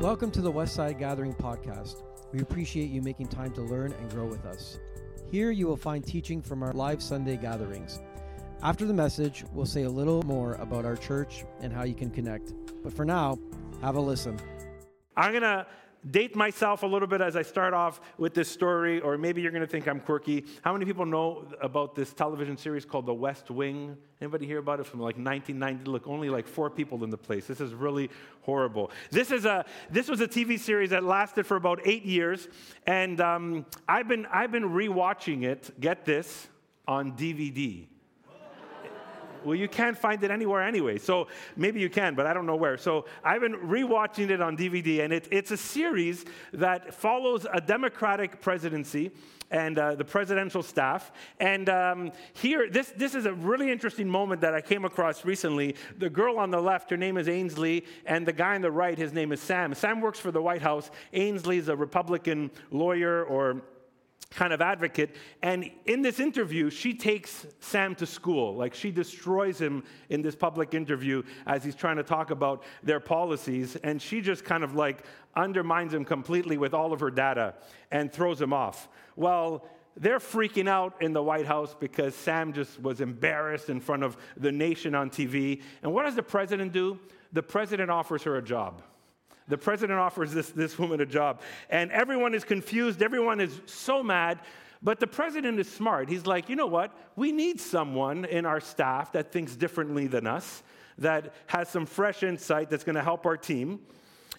[0.00, 2.04] Welcome to the Westside Gathering Podcast.
[2.32, 4.78] We appreciate you making time to learn and grow with us.
[5.28, 7.98] Here you will find teaching from our live Sunday gatherings.
[8.62, 12.10] After the message, we'll say a little more about our church and how you can
[12.10, 12.52] connect.
[12.84, 13.40] But for now,
[13.82, 14.38] have a listen.
[15.16, 15.66] I'm going to
[16.10, 19.50] date myself a little bit as I start off with this story, or maybe you're
[19.50, 20.44] going to think I'm quirky.
[20.62, 23.96] How many people know about this television series called The West Wing?
[24.20, 25.90] Anybody hear about it from like 1990?
[25.90, 27.46] Look, only like four people in the place.
[27.46, 28.10] This is really
[28.42, 28.90] horrible.
[29.10, 32.48] This is a this was a TV series that lasted for about eight years,
[32.86, 35.80] and um, I've been I've been rewatching it.
[35.80, 36.48] Get this
[36.86, 37.86] on DVD.
[39.44, 40.98] Well, you can't find it anywhere anyway.
[40.98, 42.76] So maybe you can, but I don't know where.
[42.76, 47.60] So I've been rewatching it on DVD, and it, it's a series that follows a
[47.60, 49.10] Democratic presidency
[49.50, 51.10] and uh, the presidential staff.
[51.40, 55.74] And um, here, this, this is a really interesting moment that I came across recently.
[55.98, 58.96] The girl on the left, her name is Ainsley, and the guy on the right,
[58.96, 59.74] his name is Sam.
[59.74, 60.90] Sam works for the White House.
[61.12, 63.62] Ainsley is a Republican lawyer or
[64.30, 65.16] kind of advocate.
[65.42, 68.54] And in this interview, she takes Sam to school.
[68.54, 73.00] Like she destroys him in this public interview as he's trying to talk about their
[73.00, 73.76] policies.
[73.76, 77.54] And she just kind of like undermines him completely with all of her data
[77.90, 78.88] and throws him off.
[79.16, 84.04] Well, they're freaking out in the White House because Sam just was embarrassed in front
[84.04, 85.62] of the nation on TV.
[85.82, 87.00] And what does the president do?
[87.32, 88.82] The president offers her a job.
[89.48, 93.02] The president offers this, this woman a job, and everyone is confused.
[93.02, 94.40] Everyone is so mad.
[94.82, 96.08] But the president is smart.
[96.08, 96.96] He's like, you know what?
[97.16, 100.62] We need someone in our staff that thinks differently than us,
[100.98, 103.80] that has some fresh insight that's going to help our team.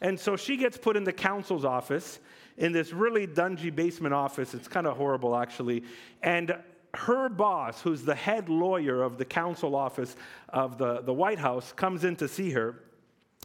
[0.02, 2.20] And so she gets put in the counsel's office
[2.58, 4.54] in this really dungy basement office.
[4.54, 5.84] It's kind of horrible, actually.
[6.24, 6.56] And
[6.94, 10.16] her boss, who's the head lawyer of the counsel office
[10.50, 12.82] of the, the White House, comes in to see her,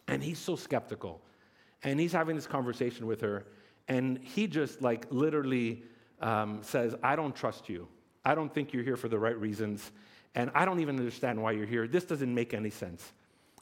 [0.07, 1.21] and he's so skeptical.
[1.85, 3.45] And he's having this conversation with her,
[3.89, 5.83] and he just like literally
[6.21, 7.87] um, says, I don't trust you.
[8.25, 9.93] I don't think you're here for the right reasons,
[10.35, 11.87] and I don't even understand why you're here.
[11.87, 13.13] This doesn't make any sense.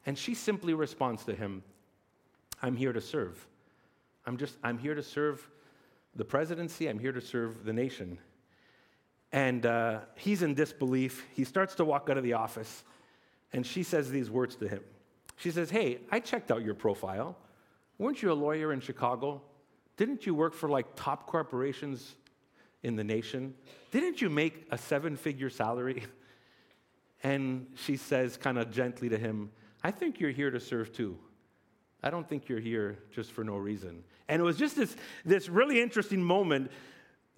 [0.06, 1.62] And she simply responds to him,
[2.62, 3.44] I'm here to serve.
[4.25, 5.49] I'm just, I'm here to serve
[6.15, 8.19] the presidency, I'm here to serve the nation.
[9.32, 11.25] And uh, he's in disbelief.
[11.32, 12.84] He starts to walk out of the office,
[13.53, 14.82] and she says these words to him.
[15.37, 17.37] She says, Hey, I checked out your profile.
[18.02, 19.40] Weren't you a lawyer in Chicago?
[19.96, 22.16] Didn't you work for like top corporations
[22.82, 23.54] in the nation?
[23.92, 26.02] Didn't you make a seven figure salary?
[27.24, 29.52] And she says, kind of gently to him,
[29.84, 31.16] I think you're here to serve too.
[32.02, 34.02] I don't think you're here just for no reason.
[34.26, 36.72] And it was just this, this really interesting moment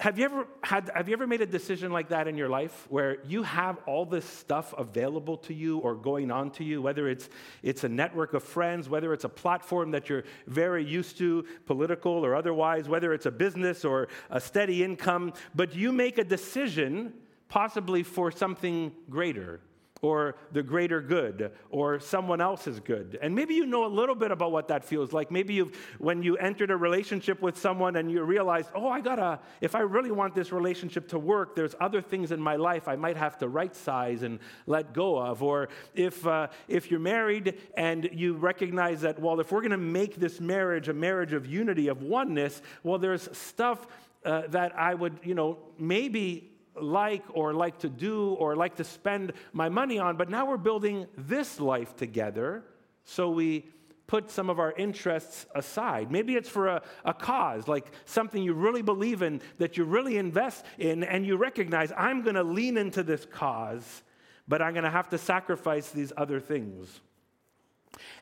[0.01, 2.87] have you ever had have you ever made a decision like that in your life
[2.89, 7.09] where you have all this stuff available to you or going on to you whether
[7.09, 7.29] it's
[7.63, 12.13] it's a network of friends whether it's a platform that you're very used to political
[12.13, 17.13] or otherwise whether it's a business or a steady income but you make a decision
[17.49, 19.61] possibly for something greater
[20.05, 23.19] or the greater good or someone else's good.
[23.23, 25.31] And maybe you know a little bit about what that feels like.
[25.31, 29.41] Maybe you've, when you entered a relationship with someone and you realized, oh, I gotta,
[29.63, 32.97] if I really want this relationship to work, there's other things in my life I
[32.97, 35.43] might have to right size and let go of.
[35.43, 40.17] Or if, uh, if you're married and you recognize that, well, if we're gonna make
[40.17, 43.87] this marriage a marriage of unity, of oneness, well, there's stuff
[44.25, 48.85] uh, that I would, you know, maybe like or like to do or like to
[48.85, 52.65] spend my money on, but now we're building this life together.
[53.05, 53.67] So we
[54.07, 56.11] put some of our interests aside.
[56.11, 60.19] Maybe it's for a, a cause, like something you really believe in, that you really
[60.19, 64.03] invest in, and you recognize, I'm going to lean into this cause,
[64.47, 67.01] but I'm going to have to sacrifice these other things.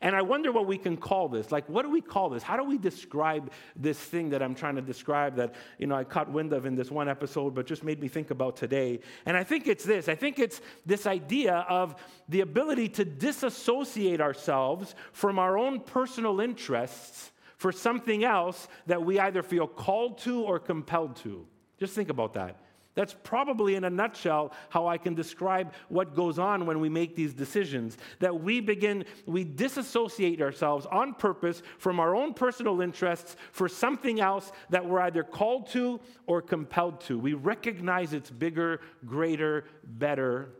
[0.00, 1.52] And I wonder what we can call this.
[1.52, 2.42] Like, what do we call this?
[2.42, 6.04] How do we describe this thing that I'm trying to describe that, you know, I
[6.04, 9.00] caught wind of in this one episode, but just made me think about today?
[9.26, 11.94] And I think it's this I think it's this idea of
[12.28, 19.20] the ability to disassociate ourselves from our own personal interests for something else that we
[19.20, 21.46] either feel called to or compelled to.
[21.78, 22.56] Just think about that.
[22.94, 27.16] That's probably, in a nutshell, how I can describe what goes on when we make
[27.16, 27.96] these decisions.
[28.18, 34.20] That we begin, we disassociate ourselves on purpose from our own personal interests for something
[34.20, 37.18] else that we're either called to or compelled to.
[37.18, 40.50] We recognize it's bigger, greater, better,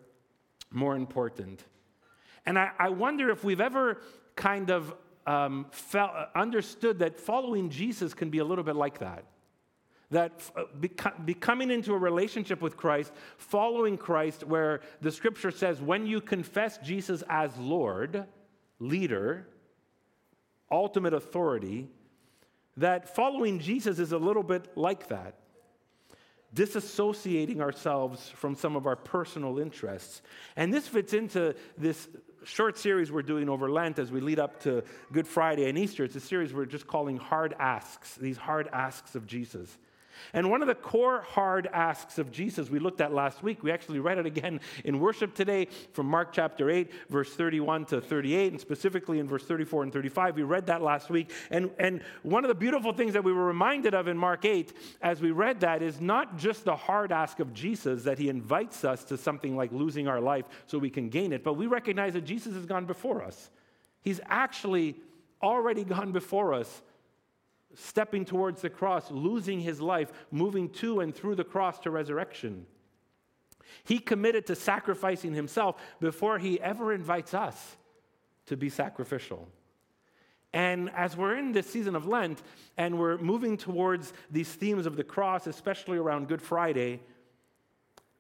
[0.71, 1.63] more important.
[2.47, 4.01] And I, I wonder if we've ever
[4.37, 4.95] kind of
[5.27, 9.25] um, felt, understood that following Jesus can be a little bit like that
[10.13, 10.65] that uh,
[11.25, 16.79] becoming into a relationship with Christ, following Christ, where the scripture says, when you confess
[16.79, 18.27] Jesus as Lord,
[18.79, 19.49] leader,
[20.71, 21.89] ultimate authority,
[22.77, 25.35] that following Jesus is a little bit like that
[26.55, 30.21] disassociating ourselves from some of our personal interests.
[30.55, 32.09] And this fits into this
[32.45, 36.05] short series we're doing over Lent as we lead up to Good Friday and Easter.
[36.05, 39.79] It's a series we're just calling Hard Asks, these hard asks of Jesus.
[40.33, 43.71] And one of the core hard asks of Jesus we looked at last week, we
[43.71, 48.53] actually read it again in worship today from Mark chapter 8, verse 31 to 38,
[48.53, 50.37] and specifically in verse 34 and 35.
[50.37, 51.31] We read that last week.
[51.51, 54.73] And, and one of the beautiful things that we were reminded of in Mark 8
[55.03, 58.85] as we read that is not just the hard ask of Jesus that he invites
[58.85, 62.13] us to something like losing our life so we can gain it, but we recognize
[62.15, 63.51] that Jesus has gone before us.
[64.03, 64.97] He's actually
[65.43, 66.83] already gone before us
[67.75, 72.67] stepping towards the cross, losing his life, moving to and through the cross to resurrection.
[73.85, 77.77] He committed to sacrificing himself before he ever invites us
[78.47, 79.49] to be sacrificial.
[80.53, 82.43] And as we're in this season of Lent
[82.77, 87.01] and we're moving towards these themes of the cross, especially around Good Friday,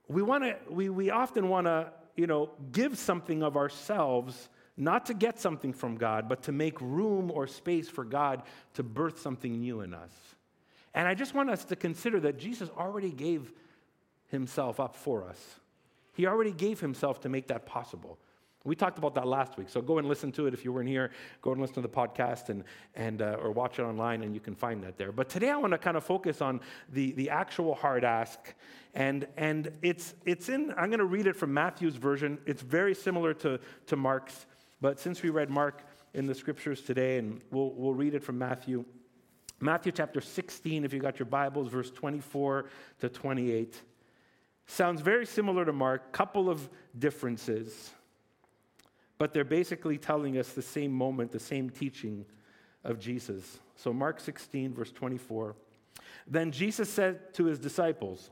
[0.08, 5.14] we, wanna, we, we often want to you know, give something of ourselves not to
[5.14, 8.42] get something from God, but to make room or space for God
[8.74, 10.12] to birth something new in us.
[10.94, 13.52] And I just want us to consider that Jesus already gave
[14.28, 15.60] himself up for us.
[16.14, 18.18] He already gave himself to make that possible.
[18.64, 20.88] We talked about that last week, so go and listen to it if you weren't
[20.88, 21.10] here.
[21.40, 22.62] Go and listen to the podcast and,
[22.94, 25.10] and, uh, or watch it online, and you can find that there.
[25.10, 26.60] But today I want to kind of focus on
[26.92, 28.38] the, the actual hard ask.
[28.94, 32.38] And, and it's, it's in, I'm going to read it from Matthew's version.
[32.46, 34.46] It's very similar to, to Mark's.
[34.82, 35.82] But since we read Mark
[36.12, 38.84] in the scriptures today, and we'll, we'll read it from Matthew,
[39.60, 42.64] Matthew chapter 16, if you got your Bibles, verse 24
[42.98, 43.80] to 28.
[44.66, 46.68] Sounds very similar to Mark, couple of
[46.98, 47.92] differences,
[49.18, 52.26] but they're basically telling us the same moment, the same teaching
[52.82, 53.60] of Jesus.
[53.76, 55.54] So, Mark 16, verse 24.
[56.26, 58.30] Then Jesus said to his disciples,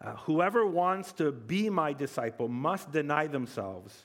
[0.00, 4.04] uh, Whoever wants to be my disciple must deny themselves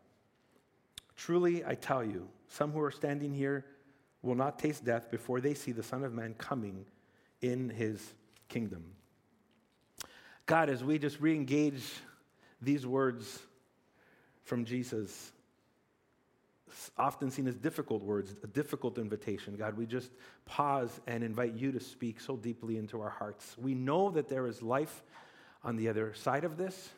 [1.21, 3.63] Truly, I tell you, some who are standing here
[4.23, 6.83] will not taste death before they see the Son of Man coming
[7.43, 8.15] in his
[8.49, 8.83] kingdom.
[10.47, 11.83] God, as we just re engage
[12.59, 13.37] these words
[14.45, 15.31] from Jesus,
[16.97, 20.09] often seen as difficult words, a difficult invitation, God, we just
[20.45, 23.55] pause and invite you to speak so deeply into our hearts.
[23.59, 25.03] We know that there is life
[25.63, 26.89] on the other side of this.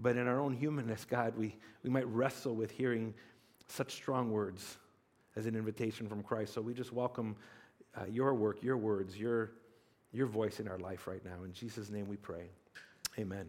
[0.00, 3.14] But in our own humanness, God, we, we might wrestle with hearing
[3.68, 4.78] such strong words
[5.36, 6.54] as an invitation from Christ.
[6.54, 7.36] So we just welcome
[7.96, 9.52] uh, your work, your words, your,
[10.12, 11.44] your voice in our life right now.
[11.44, 12.48] In Jesus' name we pray.
[13.18, 13.46] Amen.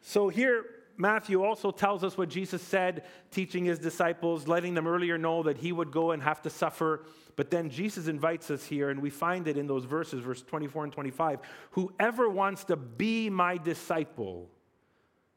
[0.00, 0.64] So here,
[0.96, 5.58] Matthew also tells us what Jesus said, teaching his disciples, letting them earlier know that
[5.58, 7.04] he would go and have to suffer.
[7.36, 10.84] But then Jesus invites us here, and we find it in those verses, verse 24
[10.84, 11.40] and 25.
[11.72, 14.48] Whoever wants to be my disciple,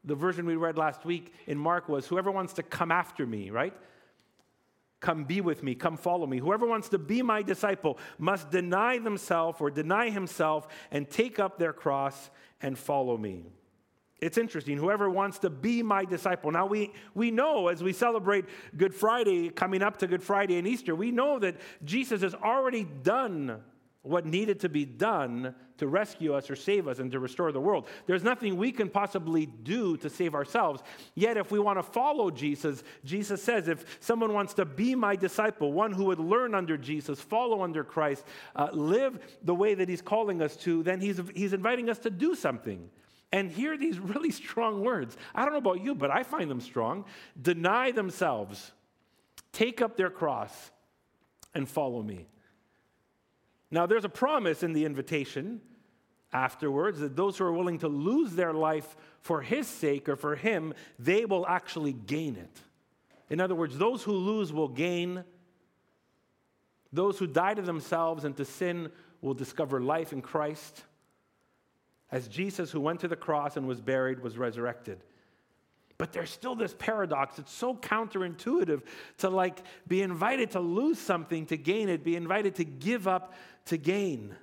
[0.07, 3.49] the version we read last week in Mark was whoever wants to come after me,
[3.49, 3.73] right?
[4.99, 6.39] Come be with me, come follow me.
[6.39, 11.59] Whoever wants to be my disciple must deny themselves or deny himself and take up
[11.59, 13.45] their cross and follow me.
[14.19, 14.77] It's interesting.
[14.77, 16.51] Whoever wants to be my disciple.
[16.51, 18.45] Now, we, we know as we celebrate
[18.75, 22.83] Good Friday, coming up to Good Friday and Easter, we know that Jesus has already
[23.03, 23.61] done
[24.07, 27.61] what needed to be done to rescue us or save us and to restore the
[27.61, 27.87] world.
[28.05, 30.81] There's nothing we can possibly do to save ourselves.
[31.15, 35.15] Yet, if we want to follow Jesus, Jesus says, if someone wants to be my
[35.15, 39.87] disciple, one who would learn under Jesus, follow under Christ, uh, live the way that
[39.87, 42.89] he's calling us to, then he's, he's inviting us to do something.
[43.31, 45.17] And hear these really strong words.
[45.35, 47.05] I don't know about you, but I find them strong.
[47.39, 48.71] Deny themselves,
[49.51, 50.71] take up their cross,
[51.53, 52.27] and follow me.
[53.69, 55.61] Now, there's a promise in the invitation
[56.31, 60.35] afterwards that those who are willing to lose their life for his sake or for
[60.35, 62.61] him, they will actually gain it.
[63.29, 65.23] In other words, those who lose will gain.
[66.93, 68.89] Those who die to themselves and to sin
[69.21, 70.83] will discover life in Christ.
[72.09, 75.03] As Jesus, who went to the cross and was buried, was resurrected.
[75.97, 77.39] But there's still this paradox.
[77.39, 78.83] It's so counterintuitive
[79.19, 83.33] to like be invited to lose something to gain it, be invited to give up
[83.65, 84.35] to gain.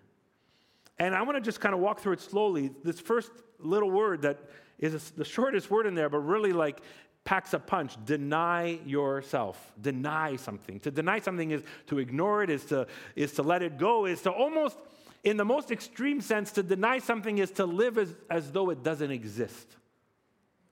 [0.98, 2.70] And I want to just kind of walk through it slowly.
[2.82, 3.30] This first
[3.60, 4.38] little word that
[4.78, 6.80] is the shortest word in there, but really like
[7.24, 7.96] packs a punch.
[8.04, 9.72] Deny yourself.
[9.80, 10.80] Deny something.
[10.80, 14.22] To deny something is to ignore it, is to, is to let it go, is
[14.22, 14.76] to almost,
[15.22, 18.82] in the most extreme sense, to deny something is to live as, as though it
[18.82, 19.76] doesn't exist.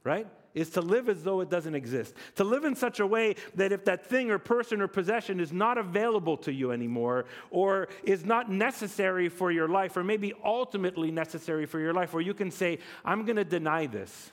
[0.05, 0.27] Right?
[0.55, 2.15] Is to live as though it doesn't exist.
[2.37, 5.53] To live in such a way that if that thing or person or possession is
[5.53, 11.11] not available to you anymore, or is not necessary for your life, or maybe ultimately
[11.11, 14.33] necessary for your life, where you can say, I'm going to deny this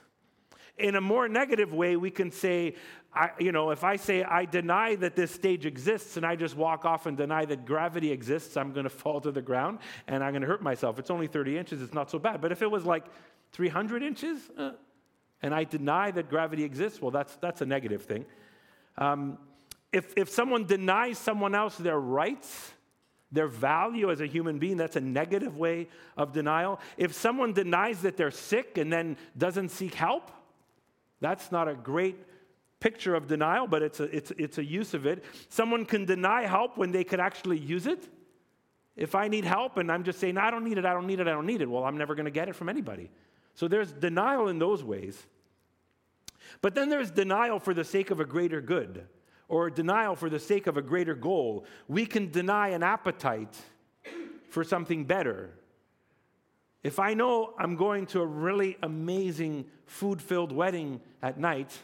[0.80, 2.76] in a more negative way, we can say,
[3.14, 6.56] I, you know, if I say I deny that this stage exists and I just
[6.56, 10.24] walk off and deny that gravity exists, I'm going to fall to the ground and
[10.24, 11.00] I'm going to hurt myself.
[11.00, 12.40] It's only 30 inches, it's not so bad.
[12.42, 13.06] But if it was like
[13.52, 14.72] 300 inches uh,
[15.42, 18.26] and I deny that gravity exists, well, that's, that's a negative thing.
[18.98, 19.38] Um,
[19.92, 22.74] if, if someone denies someone else their rights,
[23.32, 26.80] their value as a human being, that's a negative way of denial.
[26.98, 30.32] If someone denies that they're sick and then doesn't seek help,
[31.22, 32.18] that's not a great
[32.80, 35.24] picture of denial, but it's a, it's, it's a use of it.
[35.50, 38.08] Someone can deny help when they could actually use it.
[38.96, 41.20] If I need help and I'm just saying, I don't need it, I don't need
[41.20, 43.10] it, I don't need it, well, I'm never going to get it from anybody.
[43.56, 45.22] So there's denial in those ways.
[46.62, 49.08] But then there's denial for the sake of a greater good
[49.48, 51.66] or denial for the sake of a greater goal.
[51.88, 53.56] We can deny an appetite
[54.50, 55.52] for something better.
[56.84, 61.78] If I know I'm going to a really amazing food filled wedding at night,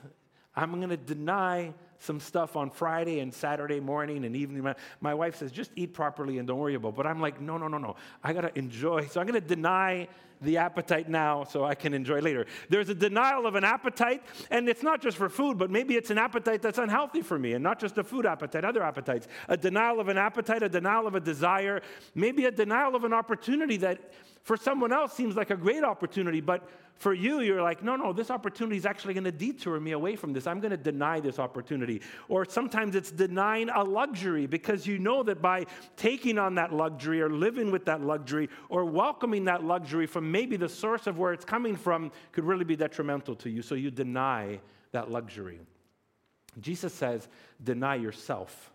[0.56, 4.64] I'm going to deny some stuff on Friday and Saturday morning and evening.
[4.64, 6.96] My, my wife says, just eat properly and don't worry about it.
[6.96, 7.96] But I'm like, no, no, no, no.
[8.24, 9.08] I got to enjoy.
[9.08, 10.08] So I'm going to deny
[10.46, 12.46] the appetite now so I can enjoy later.
[12.70, 16.12] There's a denial of an appetite, and it's not just for food, but maybe it's
[16.12, 19.28] an appetite that's unhealthy for me, and not just a food appetite, other appetites.
[19.50, 21.82] A denial of an appetite, a denial of a desire,
[22.14, 24.12] maybe a denial of an opportunity that
[24.46, 28.14] for someone else seems like a great opportunity, but for you, you're like, no, no,
[28.14, 30.46] this opportunity is actually going to detour me away from this.
[30.46, 32.04] I'm going to deny this opportunity.
[32.30, 35.66] Or sometimes it's denying a luxury because you know that by
[35.98, 40.58] taking on that luxury or living with that luxury or welcoming that luxury from maybe
[40.58, 43.64] the source of where it's coming from could really be detrimental to you.
[43.64, 44.60] So you deny
[44.92, 45.60] that luxury.
[46.62, 47.28] Jesus says,
[47.64, 48.72] deny yourself.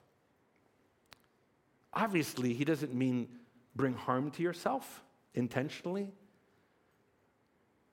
[1.94, 3.28] Obviously, he doesn't mean
[3.76, 6.12] bring harm to yourself intentionally.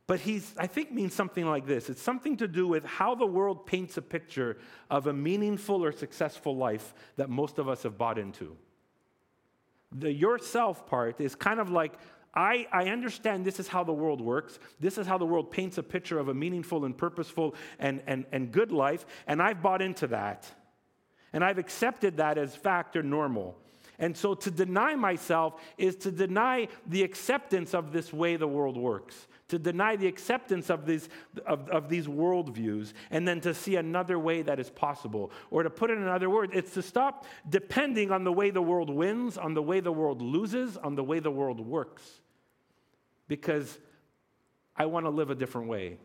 [0.08, 3.26] But he's, I think, means something like this it's something to do with how the
[3.26, 4.58] world paints a picture
[4.90, 8.56] of a meaningful or successful life that most of us have bought into.
[9.92, 11.94] The yourself part is kind of like
[12.34, 14.60] I, I, understand this is how the world works.
[14.80, 18.26] This is how the world paints a picture of a meaningful and purposeful and, and,
[18.32, 20.46] and good life, and I've bought into that.
[21.34, 23.58] And I've accepted that as fact or normal.
[24.00, 28.78] And so to deny myself is to deny the acceptance of this way the world
[28.78, 31.10] works, to deny the acceptance of these,
[31.48, 35.32] of, of these worldviews, and then to see another way that is possible.
[35.50, 38.62] Or to put it in another word, it's to stop depending on the way the
[38.62, 42.04] world wins, on the way the world loses, on the way the world works.
[43.28, 43.80] Because
[44.76, 45.98] I want to live a different way.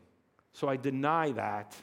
[0.55, 1.77] So I deny that.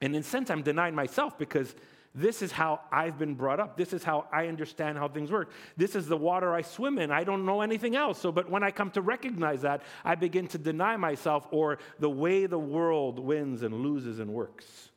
[0.00, 1.74] And in a sense, I'm denying myself because
[2.14, 3.76] this is how I've been brought up.
[3.76, 5.50] This is how I understand how things work.
[5.76, 7.12] This is the water I swim in.
[7.12, 8.20] I don't know anything else.
[8.20, 12.10] So, but when I come to recognize that, I begin to deny myself or the
[12.10, 14.90] way the world wins and loses and works.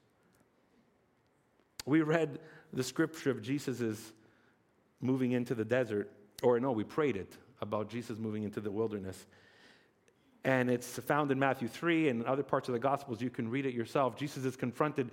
[1.85, 2.39] We read
[2.71, 4.11] the scripture of Jesus'
[4.99, 6.09] moving into the desert,
[6.41, 9.27] or no, we prayed it about Jesus moving into the wilderness.
[10.45, 13.21] And it's found in Matthew 3 and other parts of the Gospels.
[13.21, 14.17] You can read it yourself.
[14.17, 15.11] Jesus is confronted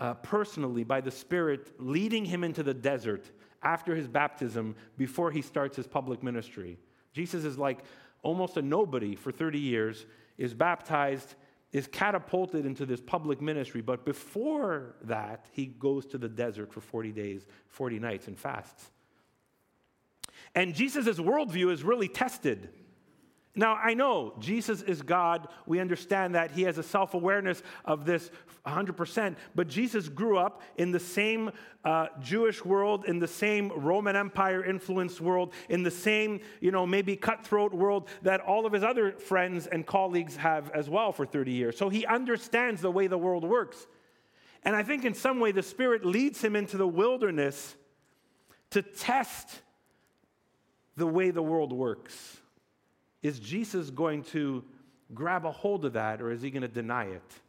[0.00, 3.30] uh, personally by the Spirit leading him into the desert
[3.62, 6.78] after his baptism before he starts his public ministry.
[7.12, 7.84] Jesus is like
[8.22, 10.06] almost a nobody for 30 years,
[10.38, 11.34] is baptized,
[11.72, 13.82] is catapulted into this public ministry.
[13.82, 18.90] But before that, he goes to the desert for 40 days, 40 nights, and fasts.
[20.54, 22.70] And Jesus' worldview is really tested
[23.56, 25.48] now, I know Jesus is God.
[25.66, 26.52] We understand that.
[26.52, 28.30] He has a self awareness of this
[28.64, 29.36] 100%.
[29.56, 31.50] But Jesus grew up in the same
[31.84, 36.86] uh, Jewish world, in the same Roman Empire influenced world, in the same, you know,
[36.86, 41.26] maybe cutthroat world that all of his other friends and colleagues have as well for
[41.26, 41.76] 30 years.
[41.76, 43.86] So he understands the way the world works.
[44.62, 47.74] And I think in some way the Spirit leads him into the wilderness
[48.70, 49.62] to test
[50.96, 52.39] the way the world works.
[53.22, 54.64] Is Jesus going to
[55.14, 57.40] grab a hold of that or is he going to deny it?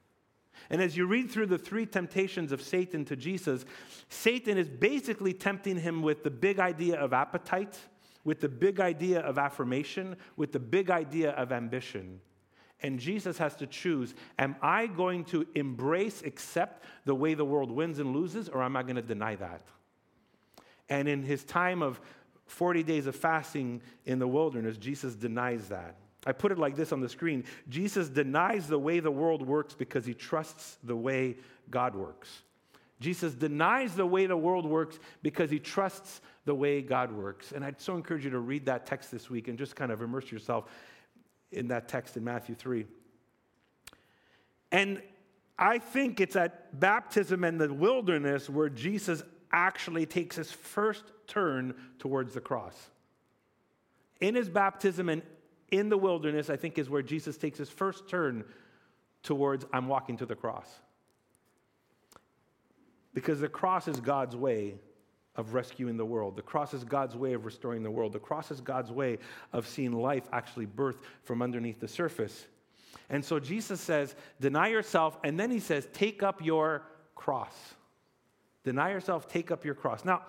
[0.69, 3.65] And as you read through the three temptations of Satan to Jesus,
[4.09, 7.77] Satan is basically tempting him with the big idea of appetite,
[8.23, 12.19] with the big idea of affirmation, with the big idea of ambition.
[12.83, 17.71] And Jesus has to choose Am I going to embrace, accept the way the world
[17.71, 19.63] wins and loses, or am I going to deny that?
[20.89, 22.01] And in his time of
[22.51, 25.95] 40 days of fasting in the wilderness, Jesus denies that.
[26.25, 29.73] I put it like this on the screen Jesus denies the way the world works
[29.73, 31.37] because he trusts the way
[31.69, 32.41] God works.
[32.99, 37.51] Jesus denies the way the world works because he trusts the way God works.
[37.53, 40.01] And I'd so encourage you to read that text this week and just kind of
[40.01, 40.65] immerse yourself
[41.51, 42.85] in that text in Matthew 3.
[44.71, 45.01] And
[45.57, 51.75] I think it's at baptism and the wilderness where Jesus actually takes his first turn
[51.99, 52.75] towards the cross.
[54.19, 55.21] In his baptism and
[55.71, 58.43] in the wilderness, I think, is where Jesus takes his first turn
[59.23, 60.67] towards I'm walking to the cross.
[63.13, 64.75] Because the cross is God's way
[65.35, 66.35] of rescuing the world.
[66.35, 68.13] The cross is God's way of restoring the world.
[68.13, 69.17] The cross is God's way
[69.53, 72.47] of seeing life actually birth from underneath the surface.
[73.09, 76.83] And so Jesus says, Deny yourself, and then he says, Take up your
[77.15, 77.53] cross.
[78.63, 80.05] Deny yourself, take up your cross.
[80.05, 80.23] Now,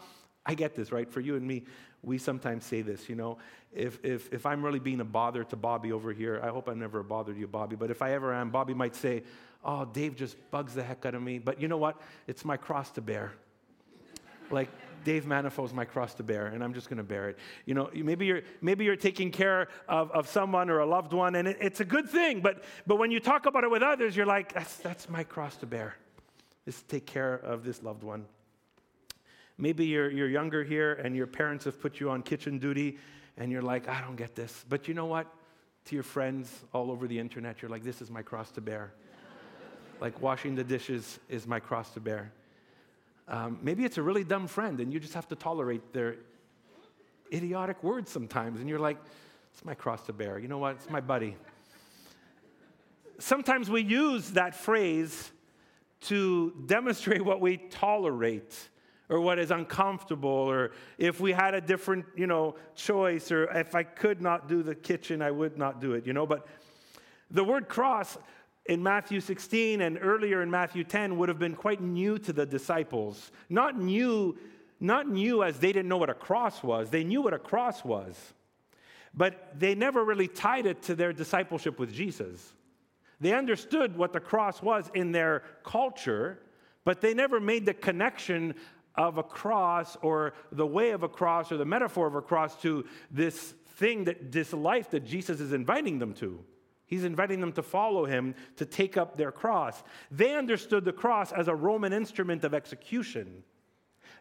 [0.45, 1.11] I get this, right?
[1.11, 1.65] For you and me,
[2.03, 3.39] we sometimes say this, you know.
[3.73, 6.75] If, if, if I'm really being a bother to Bobby over here, I hope I
[6.75, 9.23] never bothered you, Bobby, but if I ever am, Bobby might say,
[9.65, 11.39] Oh, Dave just bugs the heck out of me.
[11.39, 12.01] But you know what?
[12.27, 13.33] It's my cross to bear.
[14.51, 14.69] like,
[15.05, 17.39] Dave Manifold's my cross to bear, and I'm just going to bear it.
[17.67, 21.35] You know, maybe you're, maybe you're taking care of, of someone or a loved one,
[21.35, 24.17] and it, it's a good thing, but, but when you talk about it with others,
[24.17, 25.97] you're like, that's, that's my cross to bear.
[26.67, 28.27] Is to take care of this loved one.
[29.59, 32.99] Maybe you're, you're younger here and your parents have put you on kitchen duty
[33.37, 34.65] and you're like, I don't get this.
[34.69, 35.27] But you know what?
[35.87, 38.93] To your friends all over the internet, you're like, this is my cross to bear.
[40.01, 42.33] like washing the dishes is my cross to bear.
[43.29, 46.17] Um, maybe it's a really dumb friend and you just have to tolerate their
[47.33, 48.61] idiotic words sometimes.
[48.61, 48.99] And you're like,
[49.53, 50.39] it's my cross to bear.
[50.39, 50.77] You know what?
[50.77, 51.37] It's my buddy.
[53.19, 55.31] Sometimes we use that phrase
[56.03, 58.69] to demonstrate what we tolerate
[59.09, 63.75] or what is uncomfortable or if we had a different you know choice or if
[63.75, 66.27] i could not do the kitchen i would not do it you know?
[66.27, 66.47] But
[67.31, 68.17] the word cross
[68.67, 72.47] in matthew 16 and earlier in matthew 10 would have been quite new to the
[72.47, 73.31] disciples.
[73.49, 74.39] Not new
[74.81, 76.91] not new as they didn't know what a cross was.
[76.91, 78.17] They knew what a cross was
[79.15, 82.55] but they never really tied it to their discipleship with jesus
[83.23, 86.41] they understood what the cross was in their culture,
[86.85, 88.55] but they never made the connection
[88.97, 92.61] of a cross or the way of a cross or the metaphor of a cross
[92.63, 96.41] to this thing that this life that Jesus is inviting them to.
[96.85, 99.85] He's inviting them to follow him, to take up their cross.
[100.11, 103.45] They understood the cross as a Roman instrument of execution.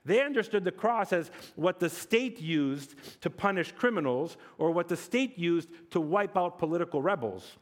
[0.05, 4.95] They understood the cross as what the state used to punish criminals or what the
[4.95, 7.57] state used to wipe out political rebels.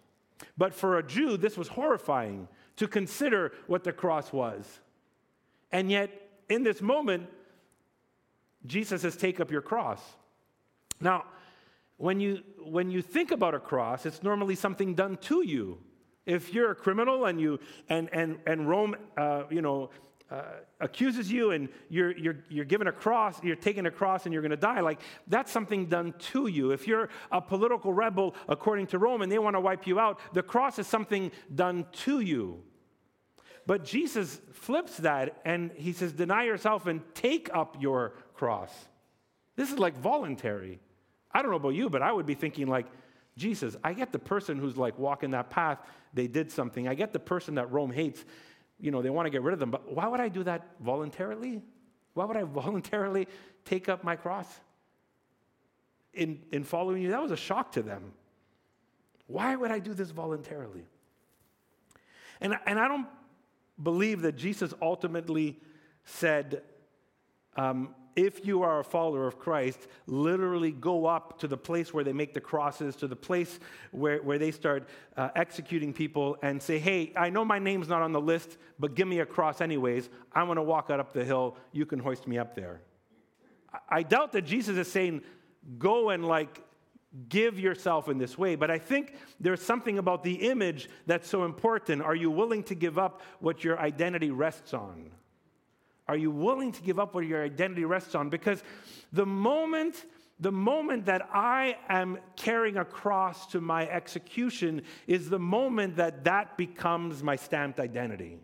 [0.58, 2.48] But for a Jew, this was horrifying
[2.78, 4.80] to consider what the cross was.
[5.72, 6.10] And yet,
[6.50, 7.28] in this moment,
[8.66, 10.02] Jesus says, Take up your cross.
[11.00, 11.26] Now,
[11.98, 15.78] when you, when you think about a cross, it's normally something done to you.
[16.26, 19.90] If you're a criminal and, you, and, and, and Rome, uh, you know,
[20.32, 20.44] uh,
[20.80, 24.44] accuses you and you're, you're, you're given a cross, you're taking a cross and you're
[24.44, 26.72] going to die, like that's something done to you.
[26.72, 30.20] If you're a political rebel according to Rome and they want to wipe you out,
[30.34, 32.62] the cross is something done to you.
[33.66, 38.72] But Jesus flips that and he says, Deny yourself and take up your cross.
[39.56, 40.80] This is like voluntary.
[41.32, 42.88] I don't know about you, but I would be thinking, like,
[43.38, 45.80] Jesus, I get the person who's like walking that path,
[46.14, 46.88] they did something.
[46.88, 48.26] I get the person that Rome hates
[48.80, 49.72] you know, they want to get rid of them.
[49.72, 51.62] But why would I do that voluntarily?
[52.14, 53.28] Why would I voluntarily
[53.66, 54.48] take up my cross
[56.14, 57.12] in, in following you?
[57.12, 58.14] That was a shock to them.
[59.28, 60.86] Why would I do this voluntarily?
[62.42, 63.08] And, and I don't
[63.82, 65.58] believe that Jesus ultimately
[66.06, 66.64] said,
[67.56, 72.04] um, if you are a follower of Christ, literally go up to the place where
[72.04, 73.60] they make the crosses, to the place
[73.92, 78.02] where, where they start uh, executing people and say, Hey, I know my name's not
[78.02, 80.10] on the list, but give me a cross anyways.
[80.34, 81.58] I want to walk out up the hill.
[81.72, 82.82] You can hoist me up there.
[83.74, 85.22] I, I doubt that Jesus is saying,
[85.78, 86.64] Go and like
[87.28, 88.56] give yourself in this way.
[88.56, 92.02] But I think there's something about the image that's so important.
[92.02, 95.12] Are you willing to give up what your identity rests on?
[96.10, 98.30] Are you willing to give up what your identity rests on?
[98.30, 98.64] Because
[99.14, 100.06] the moment
[100.42, 106.24] the moment that I am carrying a cross to my execution is the moment that
[106.24, 108.40] that becomes my stamped identity.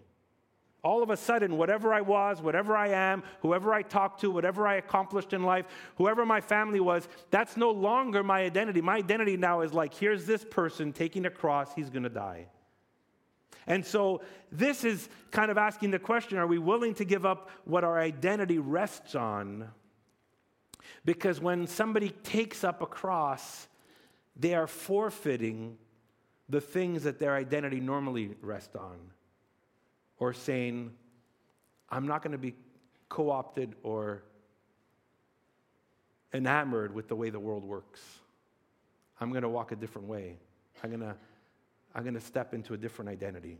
[0.83, 4.67] all of a sudden, whatever I was, whatever I am, whoever I talked to, whatever
[4.67, 8.81] I accomplished in life, whoever my family was, that's no longer my identity.
[8.81, 12.45] My identity now is like, here's this person taking a cross, he's to die.
[13.67, 17.49] And so, this is kind of asking the question are we willing to give up
[17.65, 19.69] what our identity rests on?
[21.03, 23.67] Because when somebody takes up a cross,
[24.35, 25.77] they are forfeiting
[26.49, 28.97] the things that their identity normally rests on
[30.19, 30.91] or saying,
[31.89, 32.53] I'm not going to be
[33.09, 34.23] co opted or
[36.33, 38.01] enamored with the way the world works.
[39.19, 40.37] I'm going to walk a different way.
[40.83, 41.15] I'm going to,
[41.95, 43.57] I'm going to step into a different identity.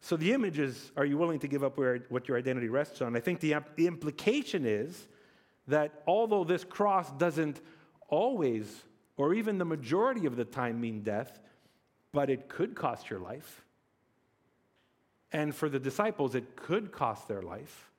[0.00, 3.02] So the image is are you willing to give up where, what your identity rests
[3.02, 3.16] on?
[3.16, 5.08] I think the, the implication is
[5.66, 7.60] that although this cross doesn't
[8.08, 8.84] always,
[9.16, 11.40] or even the majority of the time, mean death,
[12.12, 13.64] but it could cost your life.
[15.32, 17.90] And for the disciples, it could cost their life.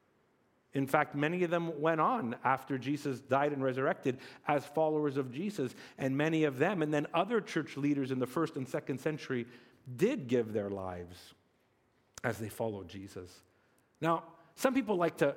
[0.78, 5.32] In fact, many of them went on after Jesus died and resurrected as followers of
[5.32, 5.74] Jesus.
[5.98, 9.48] And many of them, and then other church leaders in the first and second century,
[9.96, 11.34] did give their lives
[12.24, 13.42] as they followed Jesus.
[14.02, 14.24] Now,
[14.56, 15.36] some people like to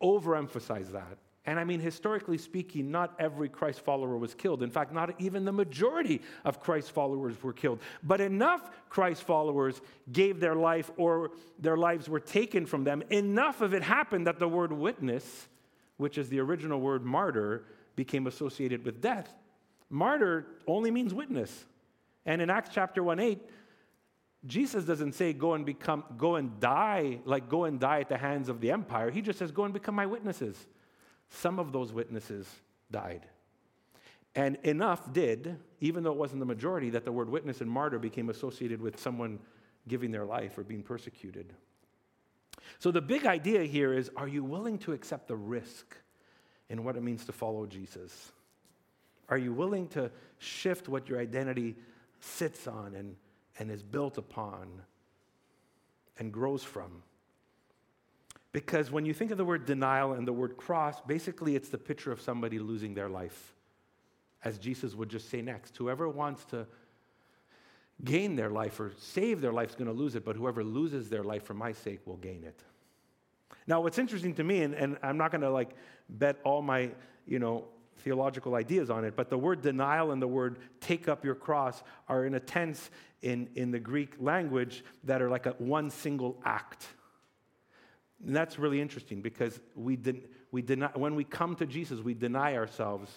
[0.00, 1.18] overemphasize that.
[1.48, 4.62] And I mean, historically speaking, not every Christ follower was killed.
[4.62, 7.80] In fact, not even the majority of Christ followers were killed.
[8.02, 9.80] But enough Christ followers
[10.12, 13.02] gave their life or their lives were taken from them.
[13.08, 15.48] Enough of it happened that the word witness,
[15.96, 17.64] which is the original word martyr,
[17.96, 19.34] became associated with death.
[19.88, 21.64] Martyr only means witness.
[22.26, 23.40] And in Acts chapter 1 8,
[24.44, 28.18] Jesus doesn't say go and become go and die like go and die at the
[28.18, 29.10] hands of the empire.
[29.10, 30.66] He just says go and become my witnesses.
[31.30, 32.48] Some of those witnesses
[32.90, 33.26] died.
[34.34, 37.98] And enough did, even though it wasn't the majority, that the word witness and martyr
[37.98, 39.38] became associated with someone
[39.88, 41.52] giving their life or being persecuted.
[42.78, 45.96] So the big idea here is are you willing to accept the risk
[46.68, 48.32] in what it means to follow Jesus?
[49.28, 51.76] Are you willing to shift what your identity
[52.20, 53.16] sits on and,
[53.58, 54.68] and is built upon
[56.18, 57.02] and grows from?
[58.58, 61.78] Because when you think of the word denial and the word cross, basically it's the
[61.78, 63.54] picture of somebody losing their life.
[64.42, 66.66] As Jesus would just say next whoever wants to
[68.04, 71.08] gain their life or save their life is going to lose it, but whoever loses
[71.08, 72.60] their life for my sake will gain it.
[73.68, 75.70] Now, what's interesting to me, and, and I'm not going to like
[76.08, 76.90] bet all my,
[77.28, 77.64] you know,
[77.98, 81.84] theological ideas on it, but the word denial and the word take up your cross
[82.08, 82.90] are in a tense
[83.22, 86.88] in, in the Greek language that are like a one single act.
[88.26, 92.14] And that's really interesting because we, den- we deny, when we come to Jesus, we
[92.14, 93.10] deny ourselves.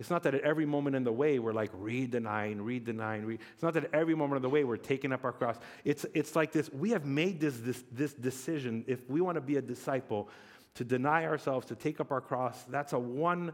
[0.00, 3.24] It's not that at every moment in the way we're like re-denying, re-denying.
[3.24, 5.56] Re- it's not that at every moment of the way we're taking up our cross.
[5.84, 6.68] It's, it's like this.
[6.72, 8.84] We have made this, this, this decision.
[8.88, 10.28] If we want to be a disciple,
[10.74, 13.52] to deny ourselves, to take up our cross, that's a one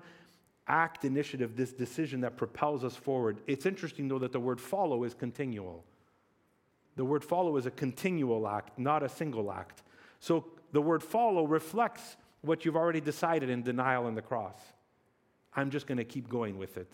[0.66, 3.40] act initiative, this decision that propels us forward.
[3.47, 5.85] It's interesting, though, that the word follow is continual.
[6.97, 9.83] The word follow is a continual act, not a single act.
[10.21, 14.59] So the word follow reflects what you've already decided in denial and the cross.
[15.55, 16.91] I'm just going to keep going with it.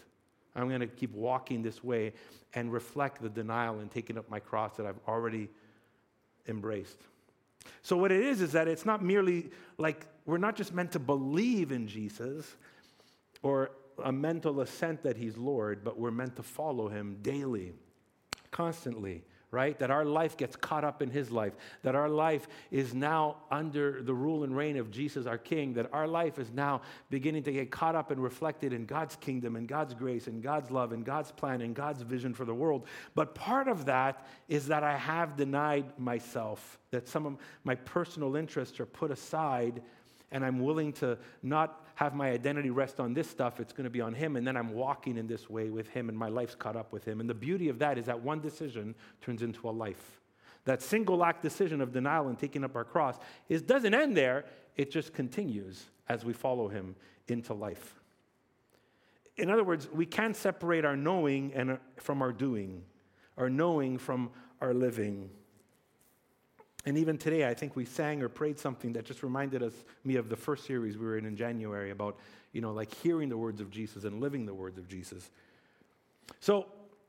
[0.54, 2.14] I'm going to keep walking this way
[2.54, 5.48] and reflect the denial and taking up my cross that I've already
[6.48, 6.98] embraced.
[7.82, 10.98] So, what it is, is that it's not merely like we're not just meant to
[10.98, 12.56] believe in Jesus
[13.42, 13.70] or
[14.02, 17.72] a mental assent that he's Lord, but we're meant to follow him daily,
[18.50, 19.78] constantly right?
[19.78, 24.02] That our life gets caught up in his life, that our life is now under
[24.02, 27.52] the rule and reign of Jesus, our King, that our life is now beginning to
[27.52, 31.04] get caught up and reflected in God's kingdom and God's grace and God's love and
[31.04, 32.86] God's plan and God's vision for the world.
[33.14, 38.36] But part of that is that I have denied myself, that some of my personal
[38.36, 39.80] interests are put aside
[40.32, 43.90] and I'm willing to not have my identity rest on this stuff, it's going to
[43.90, 44.36] be on Him.
[44.36, 47.06] And then I'm walking in this way with Him, and my life's caught up with
[47.06, 47.20] Him.
[47.20, 50.20] And the beauty of that is that one decision turns into a life.
[50.66, 53.18] That single act decision of denial and taking up our cross
[53.66, 54.44] doesn't end there,
[54.76, 56.94] it just continues as we follow Him
[57.28, 57.94] into life.
[59.38, 62.82] In other words, we can't separate our knowing and, uh, from our doing,
[63.38, 64.30] our knowing from
[64.60, 65.30] our living.
[66.86, 70.16] And even today, I think we sang or prayed something that just reminded us, me
[70.16, 72.16] of the first series we were in in January about,
[72.52, 75.30] you know, like hearing the words of Jesus and living the words of Jesus.
[76.40, 76.66] So,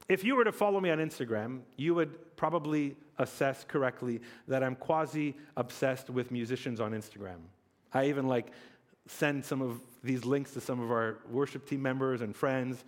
[0.10, 4.76] if you were to follow me on Instagram, you would probably assess correctly that I'm
[4.76, 7.40] quasi obsessed with musicians on Instagram.
[7.94, 8.52] I even like
[9.08, 12.84] send some of these links to some of our worship team members and friends.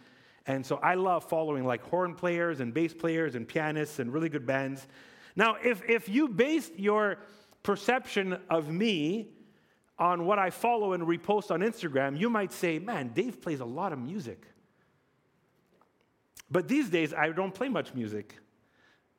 [0.48, 4.30] And so I love following like horn players and bass players and pianists and really
[4.30, 4.88] good bands.
[5.36, 7.18] Now, if, if you based your
[7.64, 9.30] perception of me
[9.98, 13.66] on what I follow and repost on Instagram, you might say, man, Dave plays a
[13.66, 14.46] lot of music.
[16.50, 18.36] But these days, I don't play much music.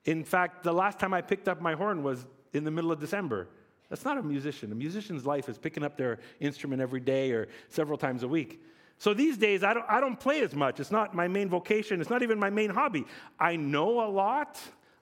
[0.04, 2.98] In fact, the last time I picked up my horn was in the middle of
[2.98, 3.48] December.
[3.88, 4.72] That's not a musician.
[4.72, 8.62] A musician's life is picking up their instrument every day or several times a week.
[8.98, 10.78] So these days, I don't, I don't play as much.
[10.78, 12.00] It's not my main vocation.
[12.00, 13.04] It's not even my main hobby.
[13.38, 14.60] I know a lot.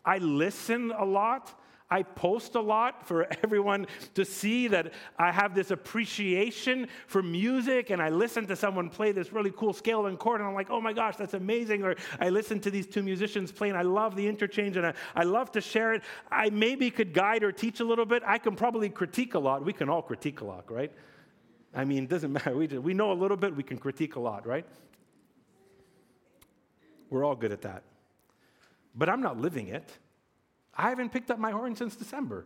[0.09, 1.53] I listen a lot.
[1.91, 7.91] I post a lot for everyone to see that I have this appreciation for music,
[7.91, 10.71] and I listen to someone play this really cool scale and chord, and I'm like,
[10.71, 11.83] oh my gosh, that's amazing.
[11.83, 14.95] Or I listen to these two musicians play, and I love the interchange, and I,
[15.15, 16.03] I love to share it.
[16.33, 18.23] I maybe could guide or teach a little bit.
[18.25, 19.63] I can probably critique a lot.
[19.63, 20.91] We can all critique a lot, right?
[21.75, 22.57] I mean, it doesn't matter.
[22.57, 24.65] We, just, we know a little bit, we can critique a lot, right?
[27.11, 27.83] We're all good at that.
[28.99, 29.89] But I'm not living it.
[30.75, 32.45] I haven't picked up my horn since December.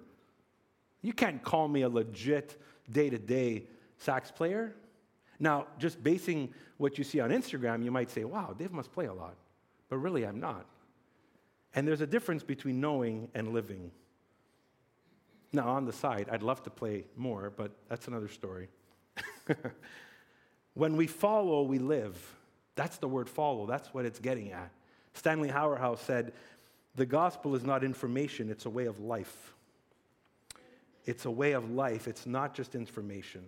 [1.01, 2.61] You can't call me a legit
[2.91, 3.65] day to day
[3.97, 4.75] sax player.
[5.41, 9.07] Now, just basing what you see on Instagram, you might say, wow, Dave must play
[9.07, 9.35] a lot.
[9.89, 10.67] But really, I'm not.
[11.75, 13.91] And there's a difference between knowing and living.
[15.53, 18.69] Now, on the side, I'd love to play more, but that's another story.
[20.75, 22.19] when we follow, we live.
[22.75, 23.67] That's the word follow.
[23.67, 24.71] That's what it's getting at.
[25.15, 26.33] Stanley Hauerwas said,
[26.95, 29.55] the gospel is not information, it's a way of life.
[31.05, 33.43] It's a way of life, it's not just information.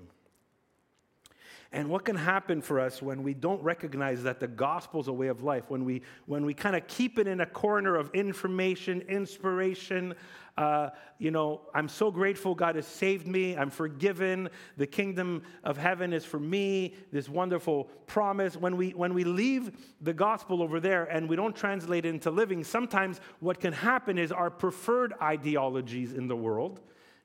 [1.73, 5.13] And what can happen for us when we don't recognize that the gospel is a
[5.13, 8.11] way of life, when we, when we kind of keep it in a corner of
[8.15, 10.15] information, inspiration,
[10.57, 15.77] uh, you know, I'm so grateful God has saved me, I'm forgiven, the kingdom of
[15.77, 18.57] heaven is for me, this wonderful promise.
[18.57, 22.31] When we, when we leave the gospel over there and we don't translate it into
[22.31, 26.81] living, sometimes what can happen is our preferred ideologies in the world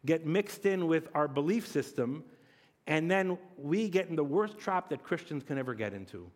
[0.06, 2.24] get mixed in with our belief system
[2.88, 6.30] and then we get in the worst trap that Christians can ever get into.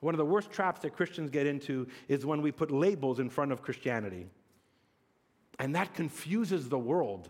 [0.00, 3.28] One of the worst traps that Christians get into is when we put labels in
[3.28, 4.26] front of Christianity.
[5.58, 7.28] And that confuses the world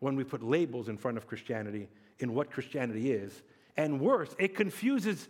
[0.00, 1.88] when we put labels in front of Christianity
[2.18, 3.42] in what Christianity is.
[3.76, 5.28] And worse, it confuses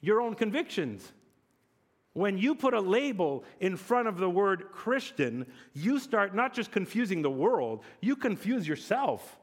[0.00, 1.12] your own convictions.
[2.12, 6.70] When you put a label in front of the word Christian, you start not just
[6.70, 9.36] confusing the world, you confuse yourself.